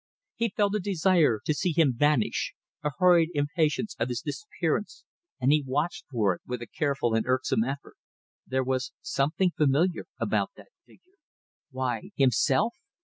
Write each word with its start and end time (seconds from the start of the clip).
He 0.35 0.49
felt 0.49 0.73
a 0.73 0.79
desire 0.79 1.39
to 1.45 1.53
see 1.53 1.73
him 1.73 1.93
vanish, 1.95 2.55
a 2.83 2.89
hurried 2.97 3.29
impatience 3.35 3.95
of 3.99 4.09
his 4.09 4.21
disappearance, 4.21 5.03
and 5.39 5.51
he 5.51 5.63
watched 5.63 6.05
for 6.09 6.33
it 6.33 6.41
with 6.43 6.59
a 6.63 6.73
careful 6.75 7.13
and 7.13 7.27
irksome 7.27 7.63
effort. 7.63 7.97
There 8.47 8.63
was 8.63 8.93
something 9.03 9.51
familiar 9.55 10.05
about 10.19 10.53
that 10.57 10.69
figure. 10.87 11.17
Why! 11.69 12.09
Himself! 12.15 12.73